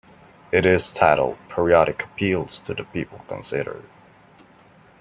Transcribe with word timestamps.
It 0.51 0.65
is 0.65 0.91
titled 0.91 1.37
Periodic 1.47 2.05
Appeals 2.05 2.57
to 2.65 2.73
the 2.73 2.85
People 2.85 3.21
Considered. 3.27 3.85